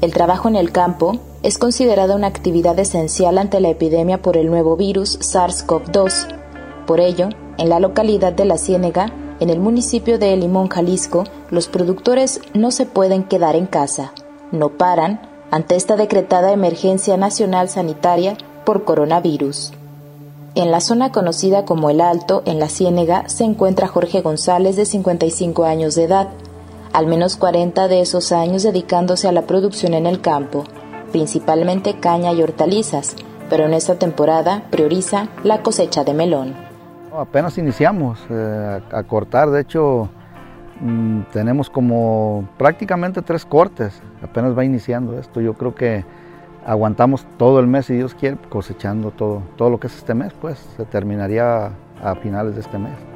[0.00, 4.48] El trabajo en el campo es considerada una actividad esencial ante la epidemia por el
[4.48, 6.86] nuevo virus SARS-CoV-2.
[6.86, 7.28] Por ello,
[7.58, 12.70] en la localidad de La Ciénega, en el municipio de Limón, Jalisco, los productores no
[12.70, 14.12] se pueden quedar en casa.
[14.52, 19.72] No paran ante esta decretada emergencia nacional sanitaria por coronavirus.
[20.54, 24.86] En la zona conocida como El Alto, en La Ciénega, se encuentra Jorge González de
[24.86, 26.28] 55 años de edad,
[26.92, 30.64] al menos 40 de esos años dedicándose a la producción en el campo,
[31.12, 33.16] principalmente caña y hortalizas,
[33.48, 36.54] pero en esta temporada prioriza la cosecha de melón.
[37.12, 40.08] Apenas iniciamos eh, a cortar, de hecho
[40.80, 46.04] mm, tenemos como prácticamente tres cortes, apenas va iniciando esto, yo creo que
[46.64, 50.32] aguantamos todo el mes, si Dios quiere, cosechando todo, todo lo que es este mes,
[50.40, 51.72] pues se terminaría
[52.02, 53.09] a finales de este mes.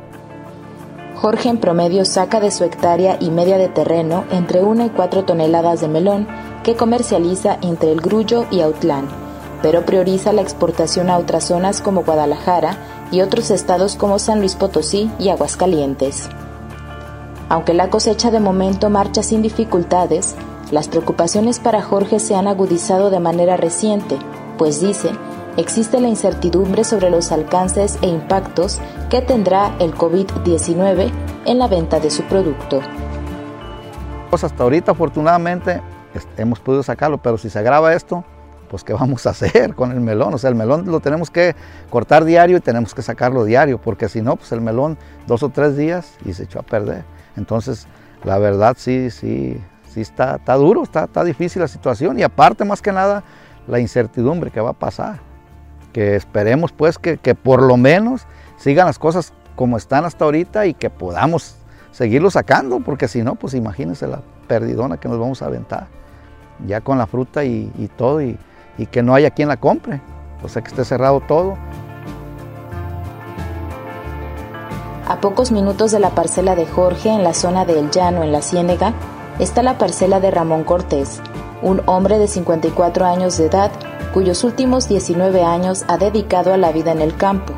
[1.25, 5.25] Jorge en promedio saca de su hectárea y media de terreno entre una y cuatro
[5.25, 6.29] toneladas de melón
[6.63, 9.09] que comercializa entre el Grullo y Autlán,
[9.63, 12.77] pero prioriza la exportación a otras zonas como Guadalajara
[13.11, 16.29] y otros estados como San Luis Potosí y Aguascalientes.
[17.49, 20.35] Aunque la cosecha de momento marcha sin dificultades,
[20.71, 24.19] las preocupaciones para Jorge se han agudizado de manera reciente,
[24.59, 25.09] pues dice
[25.57, 31.13] existe la incertidumbre sobre los alcances e impactos que tendrá el COVID-19
[31.47, 32.81] en la venta de su producto.
[34.31, 35.81] Pues hasta ahorita afortunadamente
[36.37, 38.25] hemos podido sacarlo, pero si se agrava esto,
[38.69, 40.35] pues ¿qué vamos a hacer con el melón?
[40.35, 41.55] O sea, el melón lo tenemos que
[41.91, 45.51] cortar diario y tenemos que sacarlo diario, porque si no, pues el melón dos o
[45.51, 47.05] tres días y se echó a perder.
[47.37, 47.87] Entonces,
[48.25, 52.65] la verdad sí, sí, sí está, está duro, está, está difícil la situación y aparte
[52.65, 53.23] más que nada
[53.69, 55.34] la incertidumbre que va a pasar
[55.95, 58.27] que esperemos pues que, por lo menos
[58.59, 61.55] sigan las cosas como están hasta ahorita y que podamos
[61.93, 65.87] seguirlo sacando, porque si no, pues imagínense la perdidona que nos vamos a aventar,
[66.67, 68.37] ya con la fruta y, todo, y,
[68.77, 70.01] y, que no haya quien la compre,
[70.43, 71.57] o sea que esté cerrado todo.
[75.09, 78.43] A pocos minutos de la parcela de Jorge, en la zona del Llano, en la
[78.43, 78.95] Ciénega,
[79.39, 81.21] está la parcela de Ramón Cortés,
[81.65, 83.73] un hombre de 54 años de edad
[84.13, 87.55] cuyos últimos 19 años ha dedicado a la vida en el campo.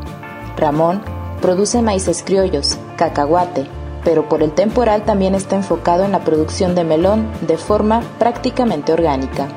[0.56, 1.02] Ramón
[1.42, 3.66] produce maíces criollos, cacahuate,
[4.04, 8.92] pero por el temporal también está enfocado en la producción de melón de forma prácticamente
[8.92, 9.48] orgánica.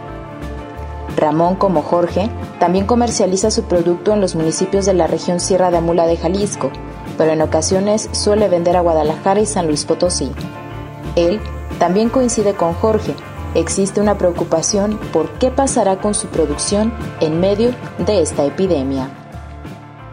[1.16, 2.30] Ramón, como Jorge,
[2.60, 6.72] también comercializa su producto en los municipios de la región Sierra de Amula de Jalisco,
[7.18, 10.32] pero en ocasiones suele vender a Guadalajara y San Luis Potosí.
[11.16, 11.40] Él
[11.78, 13.16] también coincide con Jorge,
[13.56, 17.72] existe una preocupación por qué pasará con su producción en medio
[18.06, 19.10] de esta epidemia.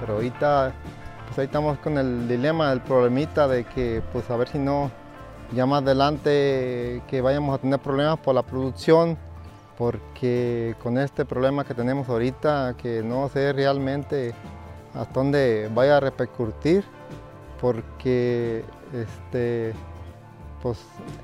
[0.00, 0.72] Pero ahorita,
[1.26, 4.90] pues ahí estamos con el dilema, el problemita de que pues a ver si no,
[5.52, 9.18] ya más adelante que vayamos a tener problemas por la producción,
[9.76, 14.34] porque con este problema que tenemos ahorita, que no sé realmente
[14.94, 16.84] hasta dónde vaya a repercutir,
[17.60, 19.74] porque este,
[20.66, 20.78] pues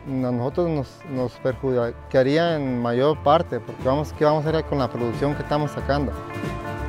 [0.06, 4.88] a nosotros nos, perjudicaría en mayor parte, porque vamos, ¿qué vamos a hacer con la
[4.88, 6.12] producción que estamos sacando?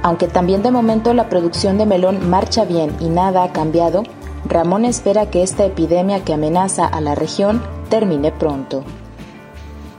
[0.04, 4.04] Aunque también de momento la producción de melón marcha bien y nada ha cambiado,
[4.46, 7.60] Ramón espera que esta epidemia que amenaza a la región
[7.90, 8.84] termine pronto.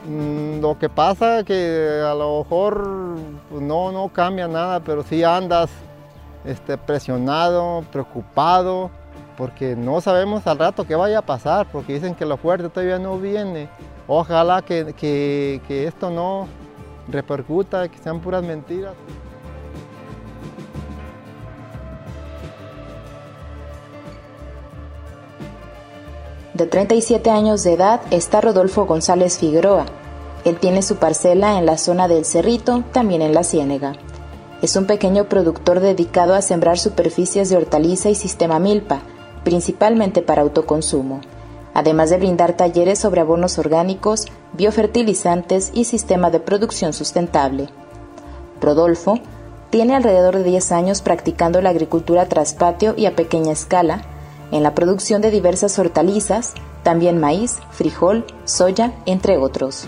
[0.07, 3.17] Mm, lo que pasa es que a lo mejor
[3.49, 5.69] pues, no, no cambia nada, pero sí andas
[6.45, 8.91] este, presionado, preocupado,
[9.37, 12.99] porque no sabemos al rato qué vaya a pasar, porque dicen que lo fuerte todavía
[12.99, 13.69] no viene.
[14.07, 16.47] Ojalá que, esto no
[17.07, 18.93] repercuta, que sean puras mentiras.
[26.53, 29.85] De 37 años de edad está Rodolfo González Figueroa.
[30.45, 33.93] Él tiene su parcela en la zona del Cerrito, también en la Ciénega.
[34.61, 39.01] Es un pequeño productor dedicado a sembrar superficies de hortaliza y sistema milpa,
[39.45, 41.21] principalmente para autoconsumo,
[41.73, 47.69] además de brindar talleres sobre abonos orgánicos, biofertilizantes y sistema de producción sustentable.
[48.59, 49.19] Rodolfo
[49.69, 54.01] tiene alrededor de 10 años practicando la agricultura tras patio y a pequeña escala,
[54.51, 56.53] en la producción de diversas hortalizas,
[56.83, 59.87] también maíz, frijol, soya, entre otros.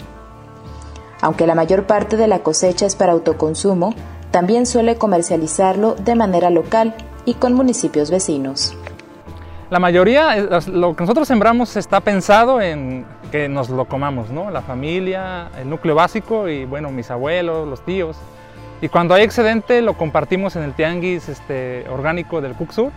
[1.22, 3.94] Aunque la mayor parte de la cosecha es para autoconsumo,
[4.32, 6.96] también suele comercializarlo de manera local
[7.26, 8.76] y con municipios vecinos.
[9.70, 14.50] La mayoría, eh, lo que nosotros sembramos está pensado en que nos lo comamos, ¿no?
[14.50, 18.18] La familia, el núcleo básico y bueno, mis abuelos, los tíos.
[18.82, 22.92] Y cuando hay excedente lo compartimos en el tianguis este, orgánico del Cuxur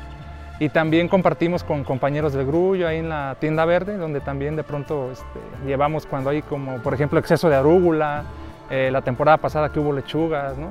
[0.60, 4.62] y también compartimos con compañeros del grullo ahí en la tienda verde, donde también de
[4.62, 8.24] pronto este, llevamos cuando hay como, por ejemplo, exceso de arúgula,
[8.72, 10.70] Eh, la temporada pasada que hubo lechugas, ¿no?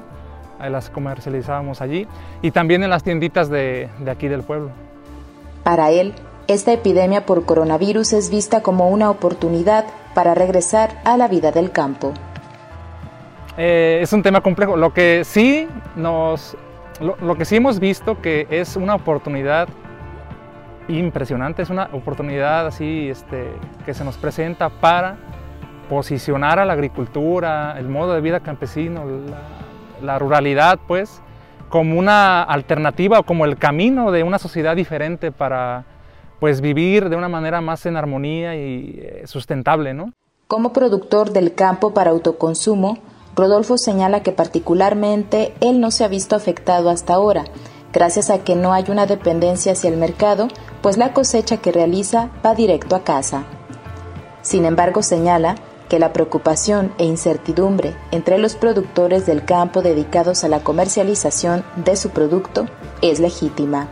[0.69, 2.07] las comercializábamos allí.
[2.41, 4.71] Y también en las tienditas de, de aquí del pueblo.
[5.69, 6.15] Para él,
[6.47, 9.85] esta epidemia por coronavirus es vista como una oportunidad
[10.15, 12.11] para regresar a la vida del campo.
[13.55, 14.77] Eh, es un tema complejo.
[14.77, 16.57] Lo que sí nos,
[16.99, 19.69] lo, que sí hemos visto que es una oportunidad
[20.87, 23.51] impresionante, es una oportunidad así este,
[23.85, 25.17] que se nos presenta para
[25.87, 29.41] posicionar a la agricultura, el modo de vida campesino, la,
[30.01, 31.21] la ruralidad, pues,
[31.69, 35.85] como una alternativa o como el camino de una sociedad diferente para
[36.39, 40.13] pues vivir de una manera más en armonía y eh, sustentable, ¿no?
[40.47, 42.97] Como productor del campo para autoconsumo,
[43.35, 47.45] Rodolfo señala que particularmente él no se ha visto afectado hasta ahora,
[47.93, 50.47] gracias a que no hay una dependencia hacia el mercado,
[50.81, 53.43] pues la cosecha que realiza va directo a casa.
[54.41, 55.55] Sin embargo, señala
[55.89, 61.95] que la preocupación e incertidumbre entre los productores del campo dedicados a la comercialización de
[61.95, 62.67] su producto
[63.01, 63.87] es legítima.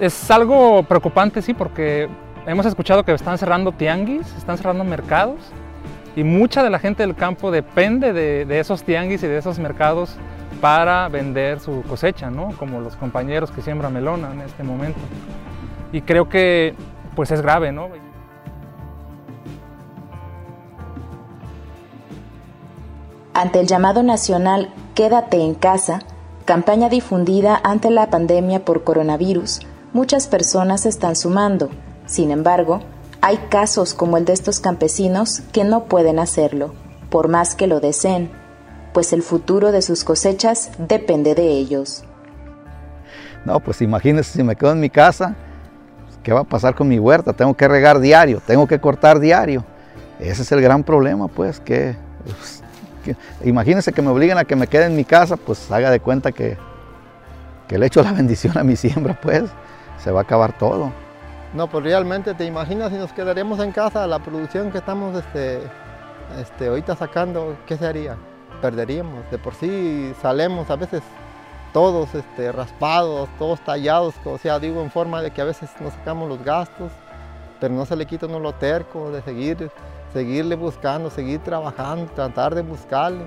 [0.00, 2.08] Es, algo preocupante, sí, porque
[2.46, 5.38] hemos escuchado que están cerrando tianguis, están cerrando mercados
[6.16, 10.16] y mucha de la gente del campo depende de, esos tianguis y de esos mercados
[10.60, 12.50] para vender su cosecha, ¿no?
[12.58, 15.00] Como los compañeros que siembran melona en este momento.
[15.92, 16.74] Y creo que
[17.14, 17.88] pues es grave, ¿no?
[23.34, 25.98] Ante el llamado nacional Quédate en casa,
[26.44, 29.58] campaña difundida ante la pandemia por coronavirus,
[29.92, 31.68] muchas personas están sumando.
[32.06, 32.78] Sin embargo,
[33.22, 36.74] hay casos como el de estos campesinos que no pueden hacerlo,
[37.10, 38.30] por más que lo deseen,
[38.92, 42.04] pues el futuro de sus cosechas depende de ellos.
[43.44, 45.34] No, pues imagínense si me quedo en mi casa,
[46.22, 47.32] ¿qué va a pasar con mi huerta?
[47.32, 49.64] Tengo que regar diario, tengo que cortar diario.
[50.20, 51.96] Ese es el gran problema, pues, que
[53.44, 56.32] imagínense que me obliguen a que me quede en mi casa, pues haga de cuenta
[56.32, 56.56] que,
[57.68, 59.44] que le echo la bendición a mi siembra, pues
[60.02, 60.92] se va a acabar todo.
[61.54, 65.60] No, pues realmente te imaginas si nos quedaríamos en casa, la producción que estamos este,
[66.40, 68.16] este, ahorita sacando, ¿qué sería?
[68.60, 69.30] Perderíamos.
[69.30, 71.02] De por sí salemos a veces
[71.72, 75.92] todos este, raspados, todos tallados, o sea, digo en forma de que a veces nos
[75.92, 76.92] sacamos los gastos,
[77.60, 79.70] pero no se le quita uno lo terco de seguir
[80.14, 83.24] seguirle buscando, seguir trabajando, tratar de buscarle.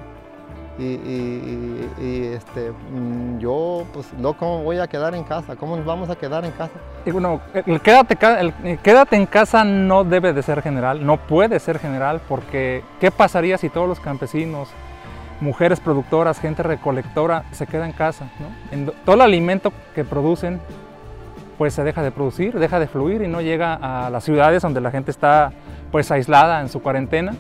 [0.80, 1.90] Y,
[2.34, 5.56] este, mm, yo, pues, no, ¿cómo voy a quedar en casa?
[5.56, 6.74] ¿Cómo nos vamos a quedar en casa?
[7.12, 8.18] Bueno, el quédate,
[8.64, 13.10] el quédate en casa no debe de ser general, no puede ser general, porque ¿qué
[13.10, 14.70] pasaría si todos los campesinos,
[15.42, 18.28] mujeres productoras, gente recolectora, se quedan en casa?
[18.72, 20.62] En, todo el alimento que producen,
[21.58, 24.80] pues se deja de producir, deja de fluir y no llega a las ciudades donde
[24.80, 25.54] la gente está
[25.98, 27.34] pues aislada en su cuarentena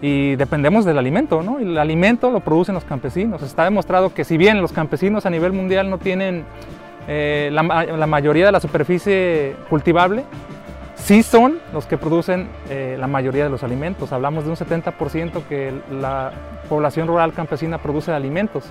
[0.00, 1.58] y dependemos del alimento, ¿no?
[1.58, 3.42] El alimento lo producen los campesinos.
[3.42, 6.44] Está demostrado que si bien los campesinos a nivel mundial no tienen
[7.08, 10.22] eh, la, mayoría de la superficie cultivable,
[10.94, 14.12] sí son los que producen eh, la mayoría de los alimentos.
[14.12, 16.30] Hablamos de un 70% que la
[16.68, 18.66] población rural campesina produce alimentos.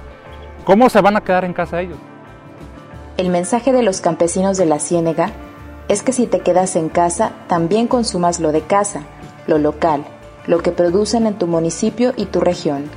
[0.63, 1.97] ¿Cómo se van a quedar en casa ellos?
[3.17, 5.31] El mensaje de los campesinos de la Ciénega
[5.87, 9.01] es que si te quedas en casa, también consumas lo de casa,
[9.47, 10.05] lo local,
[10.47, 12.89] lo que producen en tu municipio y tu región.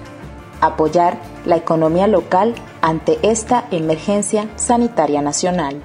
[0.61, 5.83] Apoyar la economía local ante esta emergencia sanitaria nacional.